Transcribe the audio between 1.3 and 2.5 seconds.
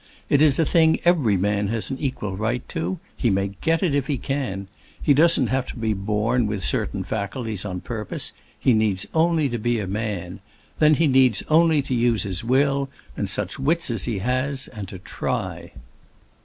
man has an equal